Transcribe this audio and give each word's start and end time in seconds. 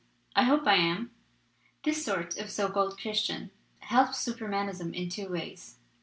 I 0.35 0.45
hope 0.45 0.65
I 0.65 0.77
am!' 0.77 1.11
"This 1.83 2.03
sort 2.03 2.35
of 2.39 2.49
so 2.49 2.69
called 2.69 2.99
Christian 2.99 3.51
helps 3.81 4.17
Super 4.19 4.47
manism 4.49 4.95
in 4.95 5.09
two 5.09 5.29
ways. 5.29 5.77